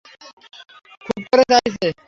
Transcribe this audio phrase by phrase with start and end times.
[1.05, 1.87] খুব করে চাইছে।